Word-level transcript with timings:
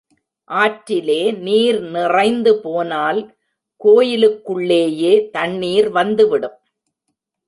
ஆற்றிலே 0.49 1.19
நீர் 1.39 1.79
நிறைந்து 1.81 2.51
போனால் 2.61 3.19
கோயிலுக்குள்ளேயே 3.81 5.13
தண்ணீர் 5.29 5.89
வந்து 5.89 6.25
விடும். 6.29 6.57